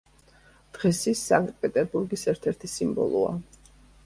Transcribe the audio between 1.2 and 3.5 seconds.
სანქტ-პეტერბურგის ერთ-ერთი სიმბოლოა.